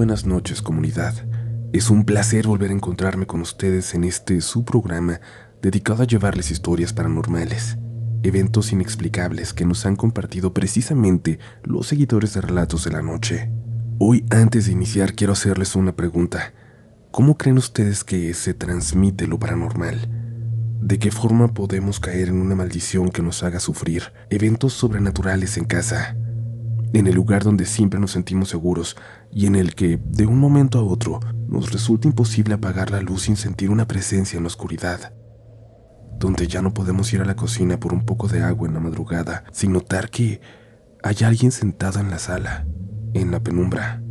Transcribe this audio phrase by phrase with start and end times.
[0.00, 1.12] buenas noches comunidad.
[1.74, 5.20] Es un placer volver a encontrarme con ustedes en este su programa
[5.60, 7.76] dedicado a llevarles historias paranormales,
[8.22, 13.50] eventos inexplicables que nos han compartido precisamente los seguidores de Relatos de la Noche.
[13.98, 16.54] Hoy antes de iniciar quiero hacerles una pregunta.
[17.10, 20.08] ¿Cómo creen ustedes que se transmite lo paranormal?
[20.80, 25.66] ¿De qué forma podemos caer en una maldición que nos haga sufrir eventos sobrenaturales en
[25.66, 26.16] casa?
[26.92, 28.96] En el lugar donde siempre nos sentimos seguros
[29.32, 33.22] y en el que, de un momento a otro, nos resulta imposible apagar la luz
[33.22, 35.12] sin sentir una presencia en la oscuridad,
[36.18, 38.80] donde ya no podemos ir a la cocina por un poco de agua en la
[38.80, 40.40] madrugada sin notar que
[41.02, 42.66] hay alguien sentado en la sala,
[43.14, 44.02] en la penumbra.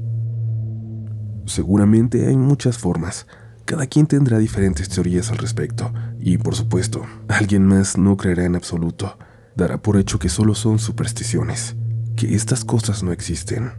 [1.46, 3.27] Seguramente hay muchas formas,
[3.66, 8.55] cada quien tendrá diferentes teorías al respecto, y por supuesto, alguien más no creerá en
[8.55, 9.18] absoluto,
[9.55, 11.76] dará por hecho que solo son supersticiones
[12.20, 13.71] que estas cosas no existen.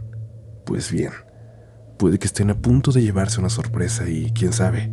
[0.65, 1.11] Pues bien,
[1.99, 4.91] puede que estén a punto de llevarse una sorpresa y, quién sabe,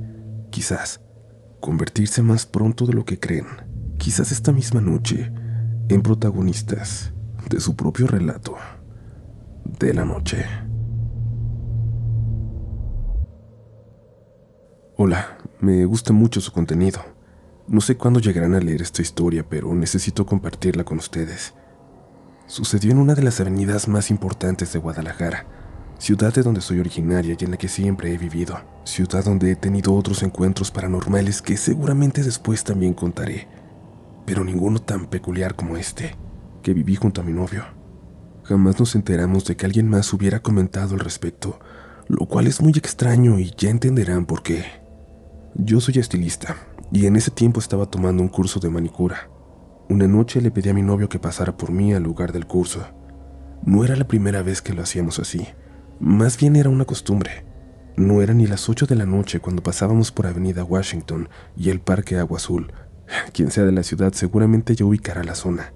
[0.50, 1.00] quizás,
[1.58, 3.46] convertirse más pronto de lo que creen,
[3.96, 5.32] quizás esta misma noche,
[5.88, 7.14] en protagonistas
[7.48, 8.56] de su propio relato
[9.64, 10.44] de la noche.
[14.98, 17.00] Hola, me gusta mucho su contenido.
[17.66, 21.54] No sé cuándo llegarán a leer esta historia, pero necesito compartirla con ustedes
[22.48, 25.46] sucedió en una de las avenidas más importantes de Guadalajara,
[25.98, 29.56] ciudad de donde soy originaria y en la que siempre he vivido, ciudad donde he
[29.56, 33.46] tenido otros encuentros paranormales que seguramente después también contaré,
[34.24, 36.16] pero ninguno tan peculiar como este,
[36.62, 37.64] que viví junto a mi novio.
[38.44, 41.60] Jamás nos enteramos de que alguien más hubiera comentado al respecto,
[42.08, 44.64] lo cual es muy extraño y ya entenderán por qué.
[45.54, 46.56] Yo soy estilista
[46.90, 49.28] y en ese tiempo estaba tomando un curso de manicura.
[49.90, 52.86] Una noche le pedí a mi novio que pasara por mí al lugar del curso.
[53.64, 55.48] No era la primera vez que lo hacíamos así,
[55.98, 57.46] más bien era una costumbre.
[57.96, 61.80] No era ni las 8 de la noche cuando pasábamos por Avenida Washington y el
[61.80, 62.70] Parque Agua Azul.
[63.32, 65.72] Quien sea de la ciudad seguramente ya ubicará la zona.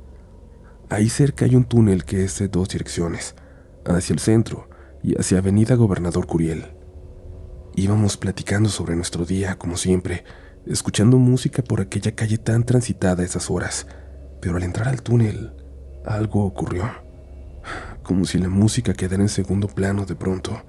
[0.91, 3.35] Ahí cerca hay un túnel que es de dos direcciones,
[3.87, 4.69] hacia el centro
[5.03, 6.67] y hacia Avenida Gobernador Curiel.
[7.77, 10.25] Íbamos platicando sobre nuestro día, como siempre,
[10.67, 13.87] escuchando música por aquella calle tan transitada a esas horas
[14.43, 15.55] pero al entrar al túnel,
[16.05, 16.91] algo ocurrió.
[18.03, 20.61] Como si la música quedara en segundo plano de pronto,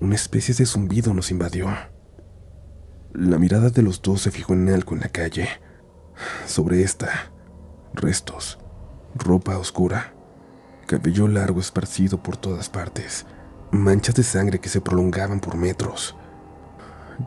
[0.00, 1.68] una especie de zumbido nos invadió.
[3.12, 5.48] La mirada de los dos se fijó en algo en la calle.
[6.46, 7.30] Sobre esta,
[7.94, 8.58] restos,
[9.14, 10.12] ropa oscura,
[10.88, 13.24] cabello largo esparcido por todas partes,
[13.70, 16.16] manchas de sangre que se prolongaban por metros.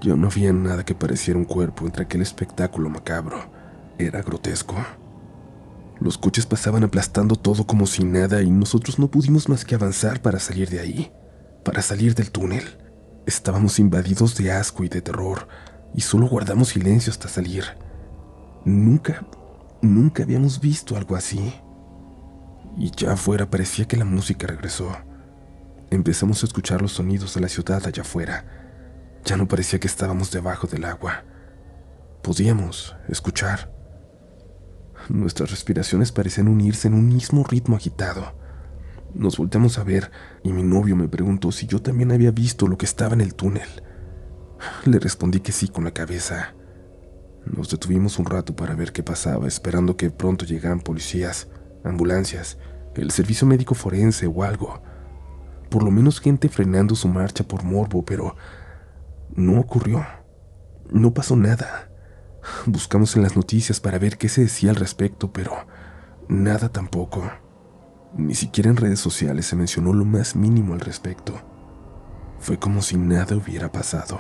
[0.02, 3.50] Yo no había nada que pareciera un cuerpo entre aquel espectáculo macabro.
[3.98, 4.76] Era grotesco.
[6.00, 10.22] Los coches pasaban aplastando todo como si nada y nosotros no pudimos más que avanzar
[10.22, 11.12] para salir de ahí,
[11.64, 12.64] para salir del túnel.
[13.26, 15.48] Estábamos invadidos de asco y de terror
[15.94, 17.64] y solo guardamos silencio hasta salir.
[18.66, 19.26] Nunca,
[19.82, 21.54] nunca habíamos visto algo así.
[22.78, 24.90] Y ya afuera parecía que la música regresó.
[25.92, 28.46] Empezamos a escuchar los sonidos de la ciudad allá afuera.
[29.24, 31.24] Ya no parecía que estábamos debajo del agua.
[32.24, 33.73] Podíamos escuchar
[35.10, 38.34] Nuestras respiraciones parecían unirse en un mismo ritmo agitado.
[39.14, 40.12] Nos volteamos a ver
[40.44, 43.36] y mi novio me preguntó si yo también había visto lo que estaba en el
[43.36, 43.68] túnel.
[44.86, 46.56] Le respondí que sí con la cabeza.
[47.46, 51.50] Nos detuvimos un rato para ver qué pasaba, esperando que pronto llegaran policías,
[51.84, 52.58] ambulancias,
[52.96, 54.82] el servicio médico forense o algo.
[55.70, 58.36] Por lo menos gente frenando su marcha por morbo, pero
[59.36, 60.06] no ocurrió.
[60.90, 61.90] No pasó nada.
[62.66, 65.54] Buscamos en las noticias para ver qué se decía al respecto, pero
[66.28, 67.30] nada tampoco.
[68.16, 71.42] Ni siquiera en redes sociales se mencionó lo más mínimo al respecto.
[72.40, 74.20] Fue como si nada hubiera pasado.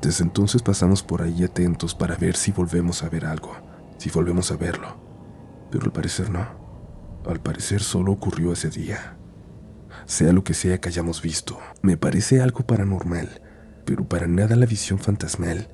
[0.00, 3.54] Desde entonces pasamos por ahí atentos para ver si volvemos a ver algo,
[3.98, 4.96] si volvemos a verlo.
[5.70, 6.46] Pero al parecer no.
[7.26, 9.16] Al parecer solo ocurrió ese día.
[10.06, 13.42] Sea lo que sea que hayamos visto, me parece algo paranormal,
[13.84, 15.68] pero para nada la visión fantasmal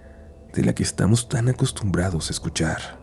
[0.54, 3.00] de la que estamos tan acostumbrados a escuchar.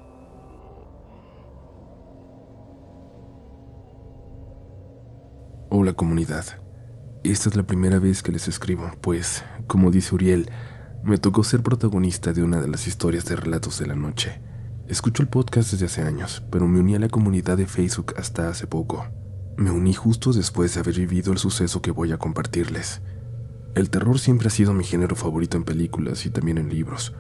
[5.72, 6.46] Hola comunidad,
[7.24, 10.52] esta es la primera vez que les escribo, pues, como dice Uriel,
[11.04, 14.42] me tocó ser protagonista de una de las historias de relatos de la noche.
[14.88, 18.50] Escucho el podcast desde hace años, pero me uní a la comunidad de Facebook hasta
[18.50, 19.08] hace poco.
[19.58, 23.02] Me uní justo después de haber vivido el suceso que voy a compartirles.
[23.76, 27.14] El terror siempre ha sido mi género favorito en películas y también en libros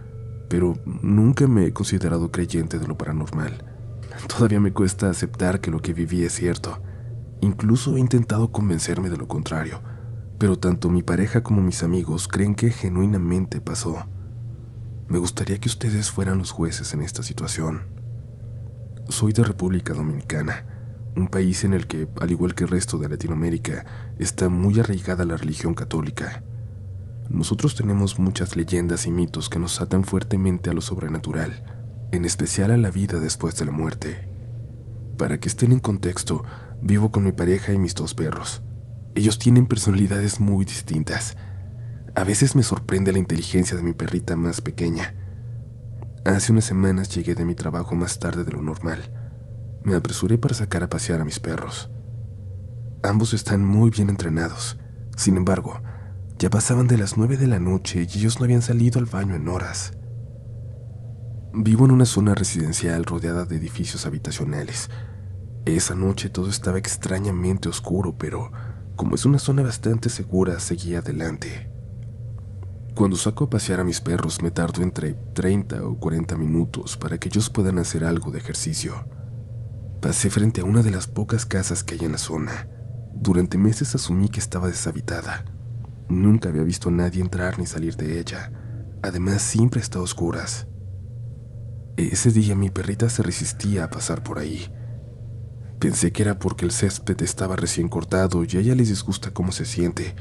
[0.50, 3.63] pero nunca me he considerado creyente de lo paranormal.
[4.28, 6.81] Todavía me cuesta aceptar que lo que viví es cierto.
[7.42, 9.81] Incluso he intentado convencerme de lo contrario,
[10.38, 14.06] pero tanto mi pareja como mis amigos creen que genuinamente pasó.
[15.07, 17.84] Me gustaría que ustedes fueran los jueces en esta situación.
[19.07, 20.66] Soy de República Dominicana,
[21.16, 23.86] un país en el que, al igual que el resto de Latinoamérica,
[24.19, 26.44] está muy arraigada la religión católica.
[27.29, 31.63] Nosotros tenemos muchas leyendas y mitos que nos atan fuertemente a lo sobrenatural,
[32.11, 34.27] en especial a la vida después de la muerte.
[35.15, 36.43] Para que estén en contexto,
[36.81, 38.63] vivo con mi pareja y mis dos perros.
[39.13, 41.37] Ellos tienen personalidades muy distintas.
[42.15, 45.13] A veces me sorprende la inteligencia de mi perrita más pequeña.
[46.25, 49.11] Hace unas semanas llegué de mi trabajo más tarde de lo normal.
[49.83, 51.91] Me apresuré para sacar a pasear a mis perros.
[53.03, 54.77] Ambos están muy bien entrenados.
[55.15, 55.79] Sin embargo,
[56.39, 59.36] ya pasaban de las nueve de la noche y ellos no habían salido al baño
[59.36, 59.91] en horas.
[61.53, 64.89] Vivo en una zona residencial rodeada de edificios habitacionales.
[65.65, 68.53] Esa noche todo estaba extrañamente oscuro, pero
[68.95, 71.69] como es una zona bastante segura, seguía adelante.
[72.95, 77.18] Cuando saco a pasear a mis perros me tardo entre 30 o 40 minutos para
[77.18, 78.94] que ellos puedan hacer algo de ejercicio.
[80.01, 82.69] Pasé frente a una de las pocas casas que hay en la zona.
[83.13, 85.44] Durante meses asumí que estaba deshabitada
[86.09, 88.51] Nunca había visto a nadie entrar ni salir de ella.
[89.03, 90.67] Además, siempre está a oscuras.
[91.97, 94.73] Ese día mi perrita se resistía a pasar por ahí.
[95.79, 99.51] Pensé que era porque el césped estaba recién cortado y a ella les disgusta cómo
[99.51, 100.15] se siente.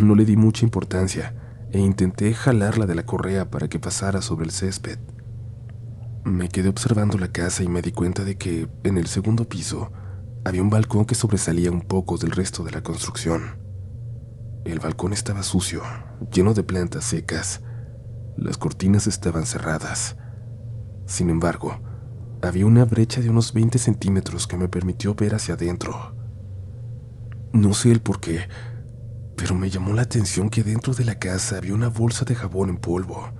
[0.00, 1.34] No le di mucha importancia
[1.72, 4.98] e intenté jalarla de la correa para que pasara sobre el césped.
[6.24, 9.90] Me quedé observando la casa y me di cuenta de que en el segundo piso
[10.44, 13.67] había un balcón que sobresalía un poco del resto de la construcción.
[14.64, 15.82] El balcón estaba sucio,
[16.32, 17.62] lleno de plantas secas.
[18.36, 20.16] Las cortinas estaban cerradas.
[21.06, 21.80] Sin embargo,
[22.42, 26.14] había una brecha de unos 20 centímetros que me permitió ver hacia adentro.
[27.52, 28.48] No sé el por qué,
[29.36, 32.68] pero me llamó la atención que dentro de la casa había una bolsa de jabón
[32.68, 33.32] en polvo.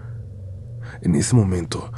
[1.03, 1.93] En ese momento,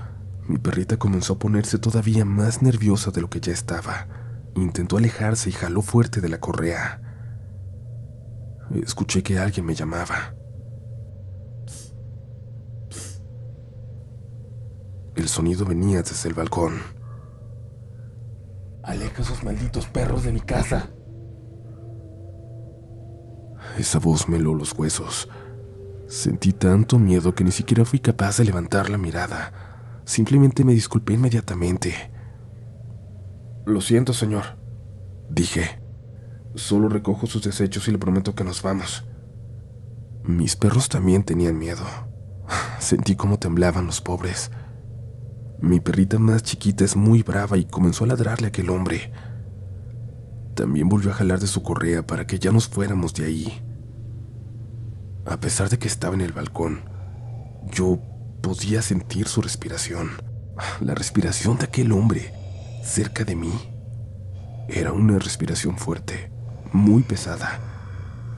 [0.48, 4.08] mi perrita comenzó a ponerse todavía más nerviosa de lo que ya estaba.
[4.56, 7.09] Intentó alejarse y jaló fuerte de la correa.
[8.74, 10.34] Escuché que alguien me llamaba.
[15.16, 16.80] El sonido venía desde el balcón.
[18.82, 20.90] Aleja esos malditos perros de mi casa.
[23.76, 25.28] Esa voz me heló los huesos.
[26.06, 30.00] Sentí tanto miedo que ni siquiera fui capaz de levantar la mirada.
[30.04, 32.10] Simplemente me disculpé inmediatamente.
[33.66, 34.58] Lo siento, señor,
[35.28, 35.79] dije.
[36.54, 39.04] Solo recojo sus desechos y le prometo que nos vamos.
[40.24, 41.84] Mis perros también tenían miedo.
[42.80, 44.50] Sentí cómo temblaban los pobres.
[45.60, 49.12] Mi perrita más chiquita es muy brava y comenzó a ladrarle a aquel hombre.
[50.54, 53.62] También volvió a jalar de su correa para que ya nos fuéramos de ahí.
[55.26, 56.80] A pesar de que estaba en el balcón,
[57.70, 58.00] yo
[58.42, 60.10] podía sentir su respiración.
[60.80, 62.32] La respiración de aquel hombre
[62.82, 63.52] cerca de mí.
[64.68, 66.30] Era una respiración fuerte
[66.72, 67.60] muy pesada.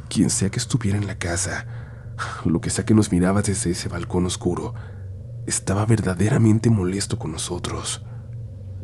[0.09, 1.67] Quien sea que estuviera en la casa,
[2.45, 4.75] lo que sea que nos miraba desde ese balcón oscuro,
[5.47, 8.05] estaba verdaderamente molesto con nosotros.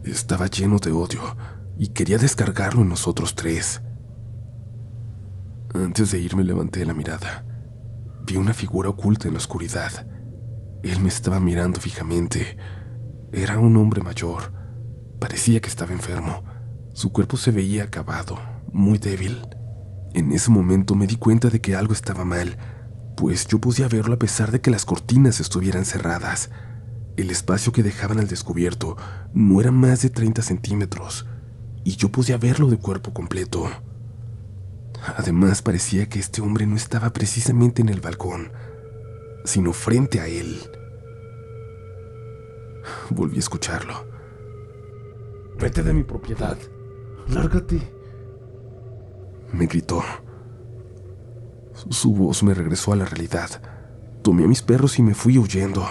[0.05, 1.37] Estaba lleno de odio
[1.77, 3.83] y quería descargarlo en nosotros tres.
[5.75, 7.45] Antes de irme levanté la mirada.
[8.27, 10.07] Vi una figura oculta en la oscuridad.
[10.83, 12.57] Él me estaba mirando fijamente.
[13.33, 14.53] Era un hombre mayor.
[15.21, 16.45] Parecía que estaba enfermo.
[16.95, 18.39] Su cuerpo se veía acabado,
[18.73, 19.47] muy débil.
[20.15, 22.57] En ese momento me di cuenta de que algo estaba mal,
[23.17, 26.51] pues yo podía verlo a pesar de que las cortinas estuvieran cerradas.
[27.17, 28.97] El espacio que dejaban al descubierto
[29.35, 31.27] no era más de 30 centímetros,
[31.85, 33.69] y yo podía verlo de cuerpo completo.
[35.17, 38.53] Además parecía que este hombre no estaba precisamente en el balcón,
[39.45, 40.59] sino frente a él.
[43.11, 44.07] Volví a escucharlo.
[45.59, 46.57] Vete de mi propiedad.
[47.29, 47.98] Lárgate
[49.53, 50.03] me gritó.
[51.91, 53.49] Su voz me regresó a la realidad.
[54.23, 55.87] Tomé a mis perros y me fui huyendo.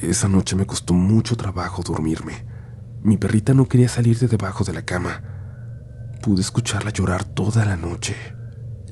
[0.00, 2.44] Esa noche me costó mucho trabajo dormirme.
[3.02, 5.22] Mi perrita no quería salir de debajo de la cama.
[6.22, 8.14] Pude escucharla llorar toda la noche.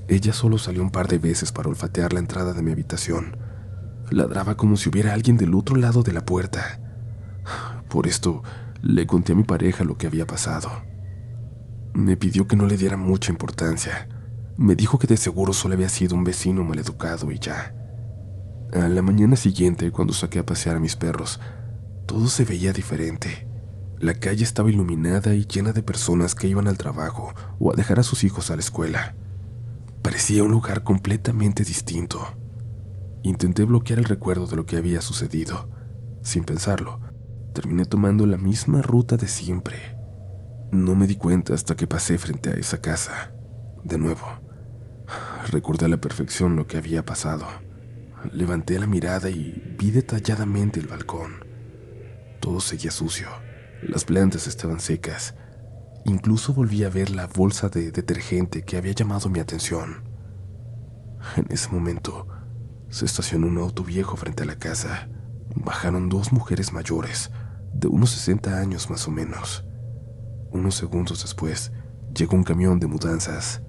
[0.08, 3.36] Ella solo salió un par de veces para olfatear la entrada de mi habitación.
[4.10, 6.80] Ladraba como si hubiera alguien del otro lado de la puerta.
[7.88, 8.42] Por esto,
[8.82, 10.70] le conté a mi pareja lo que había pasado.
[11.94, 14.08] Me pidió que no le diera mucha importancia.
[14.56, 17.72] Me dijo que de seguro solo había sido un vecino maleducado y ya.
[18.72, 21.38] A la mañana siguiente, cuando saqué a pasear a mis perros,
[22.06, 23.46] todo se veía diferente.
[24.00, 28.00] La calle estaba iluminada y llena de personas que iban al trabajo o a dejar
[28.00, 29.14] a sus hijos a la escuela.
[30.02, 32.20] parecía un lugar completamente distinto.
[33.22, 35.68] Intenté bloquear el recuerdo de lo que había sucedido.
[36.22, 37.00] Sin pensarlo,
[37.54, 39.93] terminé tomando la misma ruta de siempre.
[40.74, 43.32] No me di cuenta hasta que pasé frente a esa casa.
[43.84, 44.26] De nuevo,
[45.52, 47.46] recordé a la perfección lo que había pasado.
[48.32, 51.46] Levanté la mirada y vi detalladamente el balcón.
[52.40, 53.28] Todo seguía sucio.
[53.82, 55.36] Las plantas estaban secas.
[56.06, 60.02] Incluso volví a ver la bolsa de detergente que había llamado mi atención.
[61.36, 62.26] En ese momento,
[62.88, 65.08] se estacionó un auto viejo frente a la casa.
[65.54, 67.30] Bajaron dos mujeres mayores,
[67.72, 69.64] de unos 60 años más o menos.
[70.54, 71.72] Unos segundos después,
[72.16, 73.60] llegó un camión de mudanzas.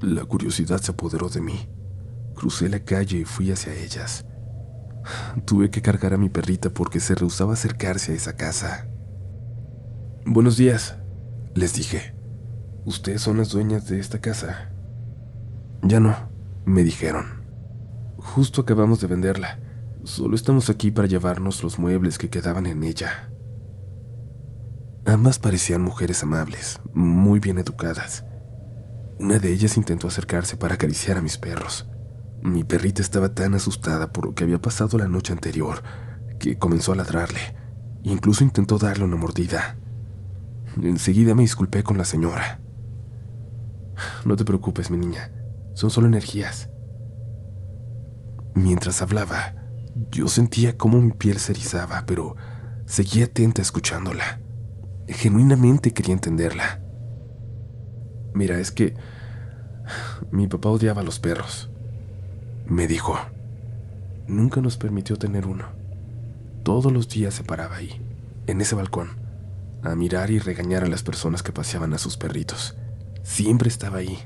[0.00, 1.68] La curiosidad se apoderó de mí.
[2.36, 4.24] Crucé la calle y fui hacia ellas.
[5.46, 8.86] Tuve que cargar a mi perrita porque se rehusaba acercarse a esa casa.
[10.24, 10.96] Buenos días,
[11.56, 12.14] les dije.
[12.84, 14.70] ¿Ustedes son las dueñas de esta casa?
[15.82, 16.14] Ya no,
[16.66, 17.42] me dijeron.
[18.16, 19.58] Justo acabamos de venderla.
[20.04, 23.32] Solo estamos aquí para llevarnos los muebles que quedaban en ella.
[25.08, 28.26] Ambas parecían mujeres amables, muy bien educadas.
[29.18, 31.88] Una de ellas intentó acercarse para acariciar a mis perros.
[32.42, 35.82] Mi perrita estaba tan asustada por lo que había pasado la noche anterior
[36.38, 37.40] que comenzó a ladrarle.
[38.02, 39.78] Incluso intentó darle una mordida.
[40.76, 42.60] Enseguida me disculpé con la señora.
[44.26, 45.32] No te preocupes, mi niña.
[45.72, 46.68] Son solo energías.
[48.54, 49.54] Mientras hablaba,
[50.10, 52.36] yo sentía cómo mi piel se erizaba, pero
[52.84, 54.42] seguía atenta escuchándola.
[55.08, 56.80] Genuinamente quería entenderla.
[58.34, 58.94] Mira, es que
[60.30, 61.70] mi papá odiaba a los perros.
[62.66, 63.18] Me dijo.
[64.26, 65.64] Nunca nos permitió tener uno.
[66.62, 68.02] Todos los días se paraba ahí,
[68.46, 69.16] en ese balcón,
[69.82, 72.76] a mirar y regañar a las personas que paseaban a sus perritos.
[73.22, 74.18] Siempre estaba ahí,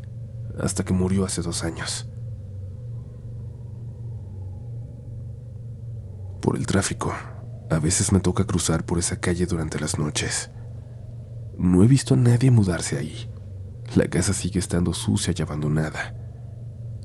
[0.60, 2.08] hasta que murió hace dos años.
[6.42, 7.14] por el tráfico.
[7.70, 10.50] A veces me toca cruzar por esa calle durante las noches.
[11.62, 13.30] No he visto a nadie mudarse ahí.
[13.94, 16.16] La casa sigue estando sucia y abandonada.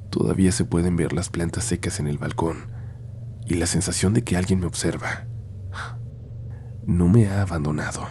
[0.09, 2.71] Todavía se pueden ver las plantas secas en el balcón
[3.45, 5.27] y la sensación de que alguien me observa.
[6.87, 8.07] No me ha abandonado.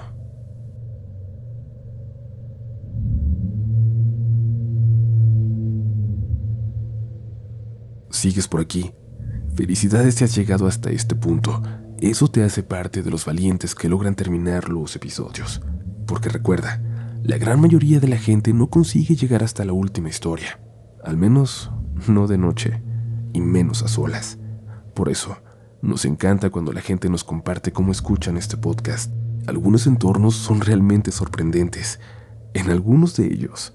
[8.10, 8.92] ¿Sigues por aquí?
[9.56, 11.60] Felicidades si has llegado hasta este punto.
[11.98, 15.60] Eso te hace parte de los valientes que logran terminar los episodios.
[16.06, 16.80] Porque recuerda,
[17.22, 20.60] la gran mayoría de la gente no consigue llegar hasta la última historia.
[21.04, 21.70] Al menos
[22.08, 22.82] no de noche,
[23.32, 24.38] y menos a solas.
[24.94, 25.36] Por eso,
[25.82, 29.12] nos encanta cuando la gente nos comparte cómo escuchan este podcast.
[29.46, 32.00] Algunos entornos son realmente sorprendentes.
[32.54, 33.74] En algunos de ellos,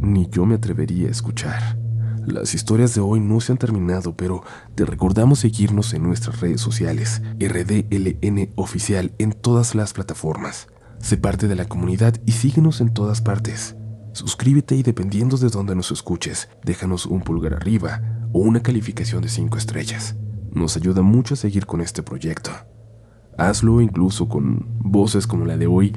[0.00, 1.78] ni yo me atrevería a escuchar.
[2.26, 4.42] Las historias de hoy no se han terminado, pero
[4.74, 10.68] te recordamos seguirnos en nuestras redes sociales, RDLN Oficial en todas las plataformas.
[11.04, 13.76] Sé parte de la comunidad y síguenos en todas partes.
[14.14, 18.00] Suscríbete y dependiendo de dónde nos escuches, déjanos un pulgar arriba
[18.32, 20.16] o una calificación de 5 estrellas.
[20.50, 22.52] Nos ayuda mucho a seguir con este proyecto.
[23.36, 25.94] Hazlo incluso con voces como la de hoy,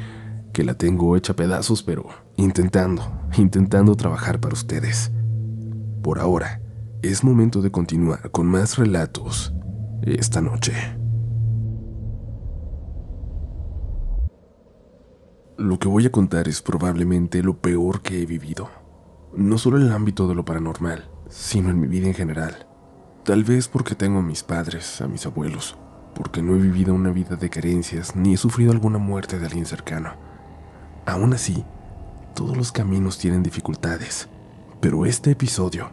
[0.51, 5.13] que la tengo hecha pedazos, pero intentando, intentando trabajar para ustedes
[6.01, 6.61] por ahora,
[7.01, 9.53] es momento de continuar con más relatos
[10.01, 10.73] esta noche.
[15.57, 18.69] Lo que voy a contar es probablemente lo peor que he vivido,
[19.35, 22.67] no solo en el ámbito de lo paranormal, sino en mi vida en general.
[23.23, 25.75] Tal vez porque tengo a mis padres, a mis abuelos,
[26.13, 29.65] porque no he vivido una vida de carencias ni he sufrido alguna muerte de alguien
[29.65, 30.13] cercano.
[31.07, 31.65] Aún así,
[32.35, 34.29] todos los caminos tienen dificultades,
[34.79, 35.89] pero este episodio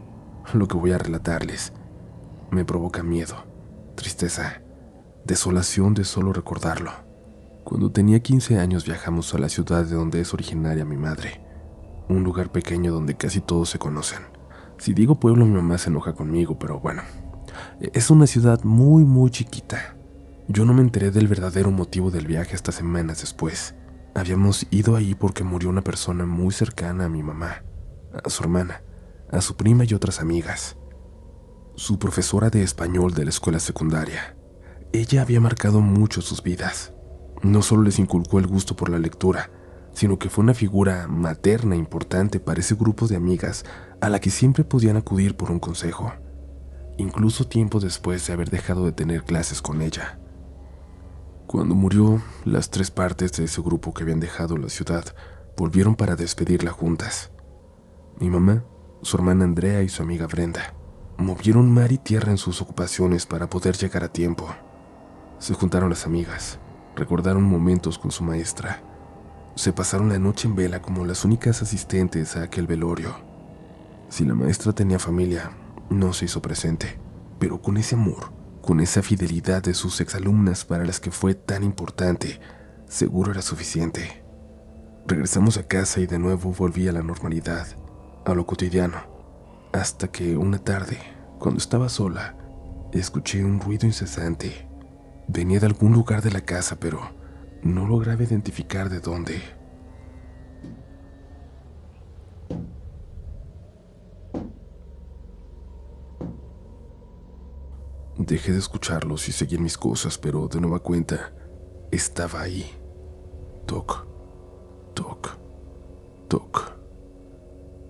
[0.53, 1.73] lo que voy a relatarles
[2.51, 3.47] me provoca miedo,
[3.95, 4.61] tristeza,
[5.25, 7.14] desolación de solo recordarlo.
[7.65, 11.41] Cuando tenía 15 años viajamos a la ciudad de donde es originaria mi madre,
[12.09, 14.21] un lugar pequeño donde casi todos se conocen.
[14.79, 17.03] Si digo pueblo mi mamá se enoja conmigo, pero bueno,
[17.81, 19.97] es una ciudad muy muy chiquita.
[20.47, 23.75] Yo no me enteré del verdadero motivo del viaje hasta semanas después.
[24.15, 27.65] Habíamos ido ahí porque murió una persona muy cercana a mi mamá,
[28.23, 28.83] a su hermana
[29.31, 30.77] a su prima y otras amigas.
[31.75, 34.37] Su profesora de español de la escuela secundaria.
[34.93, 36.94] Ella había marcado mucho sus vidas.
[37.45, 39.51] No solo les inculcó el gusto por la lectura,
[39.93, 43.67] sino que fue una figura materna importante para ese grupo de amigas
[44.01, 46.11] a la que siempre podían acudir por un consejo,
[46.97, 50.19] incluso tiempo después de haber dejado de tener clases con ella.
[51.47, 55.05] Cuando murió, las tres partes de ese grupo que habían dejado la ciudad
[55.55, 57.31] volvieron para despedirla juntas.
[58.19, 58.65] Mi mamá,
[59.03, 60.73] su hermana Andrea y su amiga Brenda.
[61.19, 64.49] Movieron mar y tierra en sus ocupaciones para poder llegar a tiempo.
[65.39, 66.59] Se juntaron las amigas,
[66.97, 68.83] recordaron momentos con su maestra.
[69.55, 73.15] Se pasaron la noche en vela como las únicas asistentes a aquel velorio.
[74.09, 75.51] Si la maestra tenía familia,
[75.91, 76.99] no se hizo presente,
[77.39, 78.33] pero con ese amor,
[78.63, 82.41] con esa fidelidad de sus exalumnas para las que fue tan importante,
[82.87, 84.25] seguro era suficiente.
[85.07, 87.67] Regresamos a casa y de nuevo volví a la normalidad,
[88.25, 89.15] a lo cotidiano
[89.75, 90.99] hasta que una tarde,
[91.41, 92.37] cuando estaba sola,
[92.93, 94.69] escuché un ruido incesante.
[95.29, 97.01] Venía de algún lugar de la casa, pero
[97.63, 99.41] no lograba identificar de dónde.
[108.19, 111.33] Dejé de escucharlos y seguí mis cosas, pero de nueva cuenta,
[111.91, 112.71] estaba ahí.
[113.67, 114.07] Toc,
[114.95, 115.39] toc,
[116.29, 116.75] toc.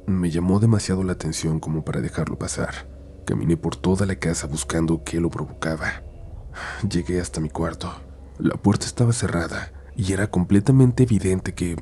[0.06, 2.88] Me llamó demasiado la atención como para dejarlo pasar.
[3.26, 6.03] Caminé por toda la casa buscando qué lo provocaba.
[6.88, 7.92] Llegué hasta mi cuarto.
[8.38, 11.76] La puerta estaba cerrada y era completamente evidente que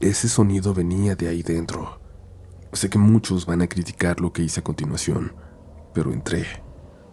[0.00, 2.00] ese sonido venía de ahí dentro.
[2.72, 5.32] Sé que muchos van a criticar lo que hice a continuación,
[5.94, 6.46] pero entré.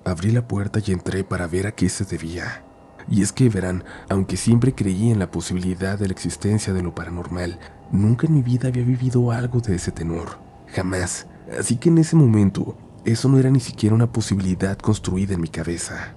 [0.03, 2.63] Abrí la puerta y entré para ver a qué se debía.
[3.10, 6.95] Y es que verán, aunque siempre creí en la posibilidad de la existencia de lo
[6.95, 7.60] paranormal,
[7.91, 10.39] nunca en mi vida había vivido algo de ese tenor.
[10.74, 11.27] Jamás.
[11.57, 15.48] Así que en ese momento, eso no era ni siquiera una posibilidad construida en mi
[15.48, 16.14] cabeza.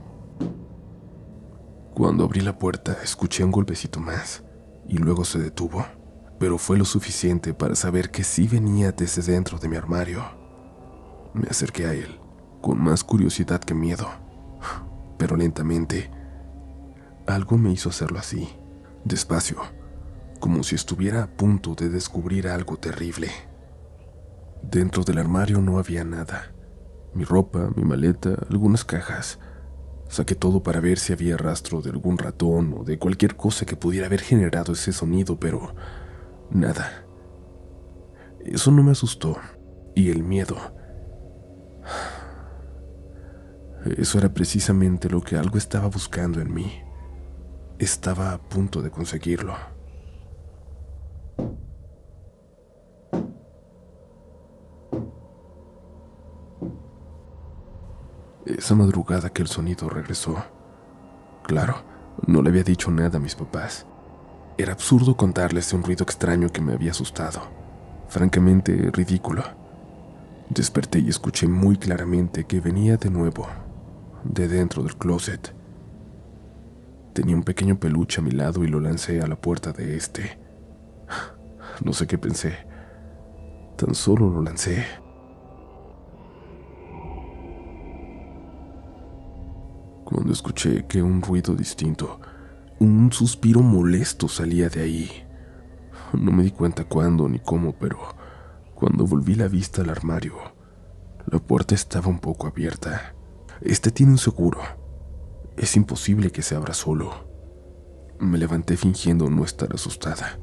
[1.99, 4.45] Cuando abrí la puerta, escuché un golpecito más,
[4.87, 5.85] y luego se detuvo,
[6.38, 10.23] pero fue lo suficiente para saber que sí venía desde dentro de mi armario.
[11.35, 12.21] Me acerqué a él,
[12.61, 14.07] con más curiosidad que miedo,
[15.19, 16.09] pero lentamente,
[17.26, 18.49] algo me hizo hacerlo así,
[19.05, 19.57] despacio,
[20.38, 23.29] como si estuviera a punto de descubrir algo terrible.
[24.62, 26.53] Dentro del armario no había nada.
[27.12, 29.40] Mi ropa, mi maleta, algunas cajas.
[30.09, 33.77] Saqué todo para ver si había rastro de algún ratón o de cualquier cosa que
[33.77, 35.75] pudiera haber generado ese sonido, pero
[36.51, 37.05] nada.
[38.44, 39.37] Eso no me asustó.
[39.94, 40.57] Y el miedo.
[43.97, 46.83] Eso era precisamente lo que algo estaba buscando en mí.
[47.79, 49.55] Estaba a punto de conseguirlo.
[58.56, 60.42] Esa madrugada que el sonido regresó.
[61.42, 61.82] Claro,
[62.26, 63.84] no le había dicho nada a mis papás.
[64.56, 67.42] Era absurdo contarles de un ruido extraño que me había asustado.
[68.08, 69.42] Francamente ridículo.
[70.48, 73.46] Desperté y escuché muy claramente que venía de nuevo,
[74.24, 75.54] de dentro del closet.
[77.12, 80.38] Tenía un pequeño peluche a mi lado y lo lancé a la puerta de este.
[81.84, 82.56] No sé qué pensé.
[83.76, 84.87] Tan solo lo lancé.
[90.18, 92.18] Cuando escuché que un ruido distinto,
[92.81, 95.09] un suspiro molesto salía de ahí.
[96.12, 98.00] No me di cuenta cuándo ni cómo, pero
[98.74, 100.35] cuando volví la vista al armario,
[101.24, 103.14] la puerta estaba un poco abierta.
[103.61, 104.59] Este tiene un seguro.
[105.57, 107.12] Es imposible que se abra solo.
[108.18, 110.40] Me levanté fingiendo no estar asustada.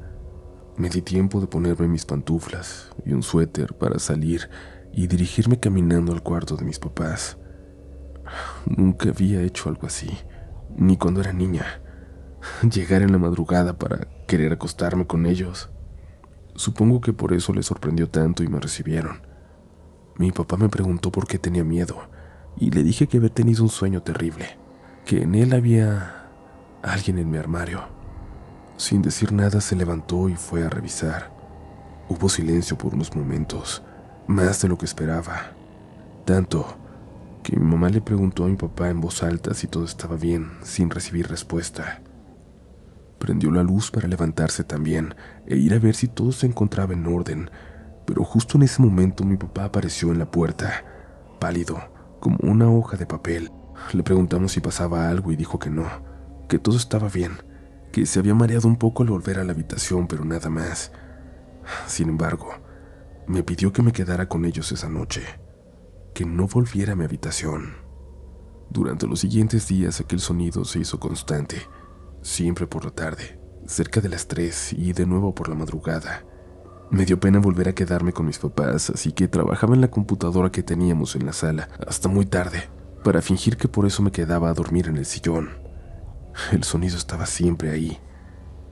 [0.78, 4.48] Me di tiempo de ponerme mis pantuflas y un suéter para salir
[4.90, 7.36] y dirigirme caminando al cuarto de mis papás.
[8.66, 10.10] Nunca había hecho algo así,
[10.76, 11.80] ni cuando era niña.
[12.62, 15.70] Llegar en la madrugada para querer acostarme con ellos.
[16.54, 19.20] Supongo que por eso les sorprendió tanto y me recibieron.
[20.16, 22.08] Mi papá me preguntó por qué tenía miedo
[22.56, 24.56] y le dije que había tenido un sueño terrible,
[25.04, 26.28] que en él había
[26.82, 27.82] alguien en mi armario.
[28.76, 31.34] Sin decir nada se levantó y fue a revisar.
[32.08, 33.82] Hubo silencio por unos momentos,
[34.26, 35.52] más de lo que esperaba.
[36.24, 36.78] Tanto
[37.46, 40.50] que mi mamá le preguntó a mi papá en voz alta si todo estaba bien,
[40.62, 42.02] sin recibir respuesta.
[43.20, 45.14] Prendió la luz para levantarse también
[45.46, 47.48] e ir a ver si todo se encontraba en orden,
[48.04, 50.84] pero justo en ese momento mi papá apareció en la puerta,
[51.38, 51.78] pálido,
[52.18, 53.52] como una hoja de papel.
[53.92, 55.86] Le preguntamos si pasaba algo y dijo que no,
[56.48, 57.34] que todo estaba bien,
[57.92, 60.90] que se había mareado un poco al volver a la habitación, pero nada más.
[61.86, 62.48] Sin embargo,
[63.28, 65.45] me pidió que me quedara con ellos esa noche
[66.16, 67.74] que no volviera a mi habitación.
[68.70, 71.60] Durante los siguientes días aquel sonido se hizo constante,
[72.22, 76.24] siempre por la tarde, cerca de las 3 y de nuevo por la madrugada.
[76.90, 80.50] Me dio pena volver a quedarme con mis papás, así que trabajaba en la computadora
[80.50, 82.70] que teníamos en la sala hasta muy tarde,
[83.04, 85.50] para fingir que por eso me quedaba a dormir en el sillón.
[86.50, 88.00] El sonido estaba siempre ahí,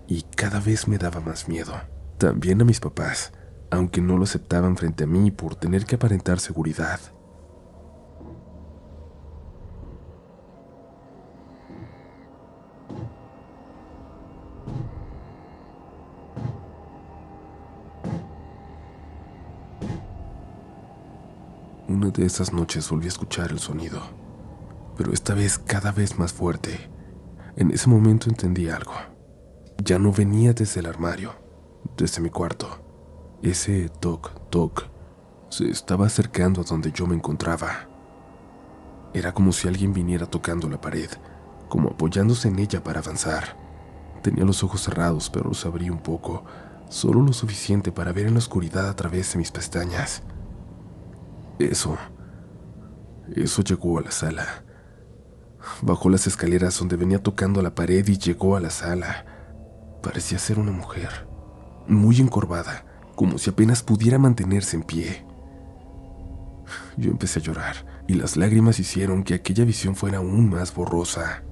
[0.09, 1.75] y cada vez me daba más miedo.
[2.17, 3.35] También a mis papás,
[3.71, 7.01] aunque no lo aceptaban frente a mí por tener que aparentar seguridad.
[21.95, 24.01] Una de esas noches volví a escuchar el sonido,
[24.97, 26.91] pero esta vez cada vez más fuerte.
[27.55, 28.95] En ese momento entendí algo.
[29.79, 31.37] Ya no venía desde el armario,
[31.97, 32.67] desde mi cuarto.
[33.45, 34.89] Ese toc, toc,
[35.51, 37.89] se estaba acercando a donde yo me encontraba.
[39.13, 41.11] Era como si alguien viniera tocando la pared,
[41.69, 43.57] como apoyándose en ella para avanzar.
[44.21, 46.43] Tenía los ojos cerrados, pero los abrí un poco,
[46.89, 50.25] solo lo suficiente para ver en la oscuridad a través de mis pestañas.
[51.59, 51.97] Eso.
[53.35, 54.65] Eso llegó a la sala.
[55.83, 59.25] Bajó las escaleras donde venía tocando la pared y llegó a la sala.
[60.03, 61.27] Parecía ser una mujer,
[61.87, 65.25] muy encorvada, como si apenas pudiera mantenerse en pie.
[66.97, 71.45] Yo empecé a llorar y las lágrimas hicieron que aquella visión fuera aún más borrosa.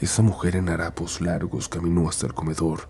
[0.00, 2.88] Esa mujer en harapos largos caminó hasta el comedor,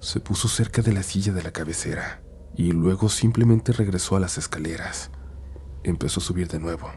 [0.00, 2.22] se puso cerca de la silla de la cabecera
[2.56, 5.10] y luego simplemente regresó a las escaleras
[5.84, 6.88] empezó a subir de nuevo,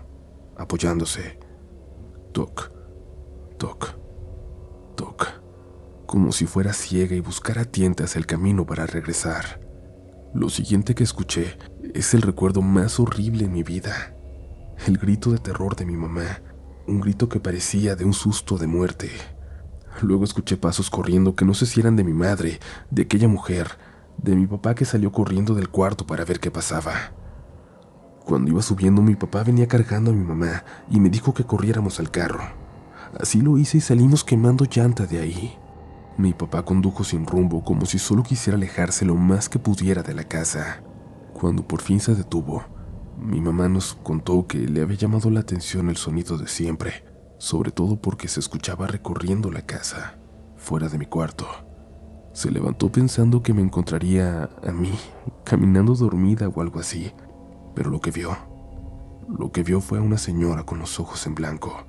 [0.57, 1.39] apoyándose.
[2.33, 2.71] Toc,
[3.57, 3.95] toc,
[4.95, 5.41] toc,
[6.05, 9.61] como si fuera ciega y buscara tientas el camino para regresar.
[10.33, 11.57] Lo siguiente que escuché
[11.93, 14.15] es el recuerdo más horrible en mi vida.
[14.85, 16.41] El grito de terror de mi mamá,
[16.87, 19.09] un grito que parecía de un susto de muerte.
[20.01, 22.59] Luego escuché pasos corriendo que no sé si eran de mi madre,
[22.91, 23.77] de aquella mujer,
[24.17, 27.13] de mi papá que salió corriendo del cuarto para ver qué pasaba.
[28.25, 31.99] Cuando iba subiendo mi papá venía cargando a mi mamá y me dijo que corriéramos
[31.99, 32.41] al carro.
[33.19, 35.55] Así lo hice y salimos quemando llanta de ahí.
[36.17, 40.15] Mi papá condujo sin rumbo como si solo quisiera alejarse lo más que pudiera de
[40.15, 40.81] la casa.
[41.33, 42.63] Cuando por fin se detuvo,
[43.19, 47.05] mi mamá nos contó que le había llamado la atención el sonido de siempre,
[47.38, 50.17] sobre todo porque se escuchaba recorriendo la casa,
[50.57, 51.45] fuera de mi cuarto.
[52.33, 54.91] Se levantó pensando que me encontraría a mí,
[55.43, 57.11] caminando dormida o algo así,
[57.75, 58.35] pero lo que vio,
[59.38, 61.85] lo que vio fue a una señora con los ojos en blanco,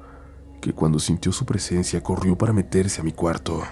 [0.60, 3.62] que cuando sintió su presencia corrió para meterse a mi cuarto.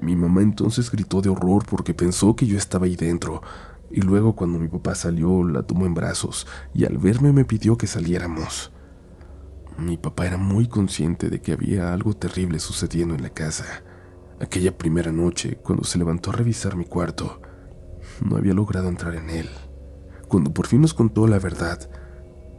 [0.00, 3.42] Mi mamá entonces gritó de horror porque pensó que yo estaba ahí dentro,
[3.90, 7.76] y luego cuando mi papá salió la tomó en brazos y al verme me pidió
[7.76, 8.72] que saliéramos.
[9.78, 13.82] Mi papá era muy consciente de que había algo terrible sucediendo en la casa.
[14.40, 17.40] Aquella primera noche, cuando se levantó a revisar mi cuarto,
[18.24, 19.48] no había logrado entrar en él.
[20.30, 21.90] Cuando por fin nos contó la verdad,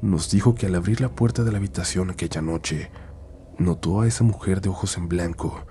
[0.02, 2.92] nos dijo que al abrir la puerta de la habitación aquella noche,
[3.58, 5.66] notó a esa mujer de ojos en blanco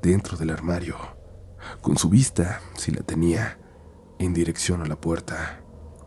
[0.00, 0.96] dentro del armario,
[1.82, 3.58] con su vista, si la tenía,
[4.18, 5.60] en dirección a la puerta,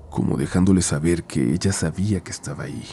[0.10, 2.84] como dejándole saber que ella sabía que estaba ahí,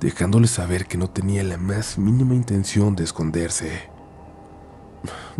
[0.00, 3.90] dejándole saber que no tenía la más mínima intención de esconderse.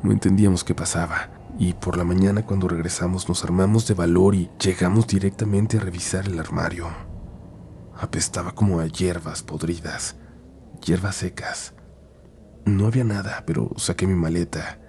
[0.03, 4.51] No entendíamos qué pasaba, y por la mañana cuando regresamos nos armamos de valor y
[4.61, 6.89] llegamos directamente a revisar el armario.
[7.97, 10.17] Apestaba como a hierbas podridas,
[10.85, 11.75] hierbas secas.
[12.65, 14.81] No había nada, pero saqué mi maleta.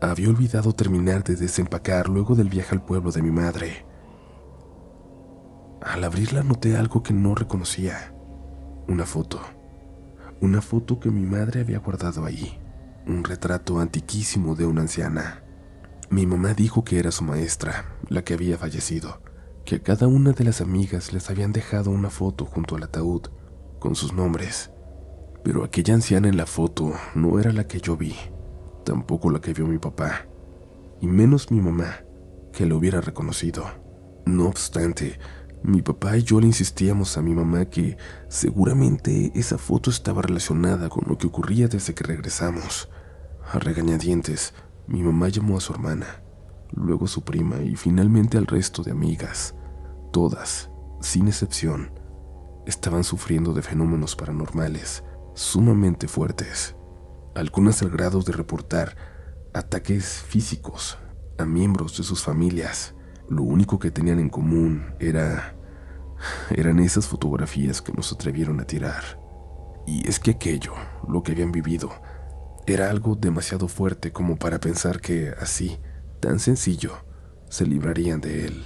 [0.00, 3.86] Había olvidado terminar de desempacar luego del viaje al pueblo de mi madre.
[5.82, 8.14] Al abrirla noté algo que no reconocía.
[8.88, 9.40] Una foto.
[10.40, 12.58] Una foto que mi madre había guardado ahí.
[13.06, 15.43] Un retrato antiquísimo de una anciana.
[16.10, 19.22] Mi mamá dijo que era su maestra, la que había fallecido,
[19.64, 23.22] que a cada una de las amigas les habían dejado una foto junto al ataúd
[23.78, 24.70] con sus nombres.
[25.42, 28.14] Pero aquella anciana en la foto no era la que yo vi,
[28.84, 30.26] tampoco la que vio mi papá,
[31.00, 32.04] y menos mi mamá,
[32.52, 33.64] que lo hubiera reconocido.
[34.26, 35.18] No obstante,
[35.62, 37.96] mi papá y yo le insistíamos a mi mamá que
[38.28, 42.90] seguramente esa foto estaba relacionada con lo que ocurría desde que regresamos.
[43.50, 44.54] A regañadientes,
[44.86, 46.22] mi mamá llamó a su hermana,
[46.72, 49.54] luego a su prima y finalmente al resto de amigas.
[50.12, 50.70] Todas,
[51.00, 51.90] sin excepción,
[52.66, 56.76] estaban sufriendo de fenómenos paranormales sumamente fuertes,
[57.34, 58.96] algunas al grado de reportar
[59.52, 60.98] ataques físicos
[61.38, 62.94] a miembros de sus familias.
[63.28, 65.56] Lo único que tenían en común era
[66.50, 69.20] eran esas fotografías que nos atrevieron a tirar.
[69.86, 70.72] Y es que aquello,
[71.08, 71.90] lo que habían vivido,
[72.66, 75.78] era algo demasiado fuerte como para pensar que así,
[76.20, 76.92] tan sencillo,
[77.48, 78.64] se librarían de él.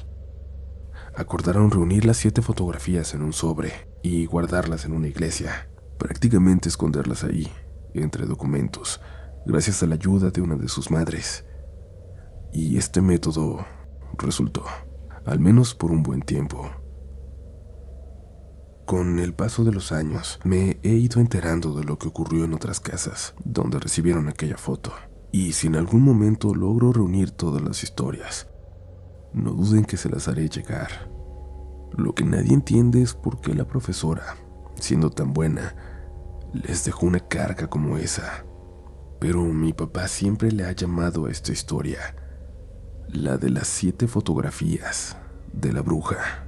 [1.14, 7.24] Acordaron reunir las siete fotografías en un sobre y guardarlas en una iglesia, prácticamente esconderlas
[7.24, 7.48] ahí,
[7.92, 9.00] entre documentos,
[9.44, 11.44] gracias a la ayuda de una de sus madres.
[12.52, 13.66] Y este método
[14.16, 14.64] resultó.
[15.24, 16.70] al menos por un buen tiempo.
[18.88, 22.54] Con el paso de los años, me he ido enterando de lo que ocurrió en
[22.54, 24.94] otras casas donde recibieron aquella foto.
[25.30, 28.48] Y si en algún momento logro reunir todas las historias,
[29.34, 31.12] no duden que se las haré llegar.
[31.98, 34.38] Lo que nadie entiende es por qué la profesora,
[34.80, 35.76] siendo tan buena,
[36.54, 38.46] les dejó una carga como esa.
[39.20, 42.16] Pero mi papá siempre le ha llamado a esta historia
[43.08, 45.18] la de las siete fotografías
[45.52, 46.47] de la bruja.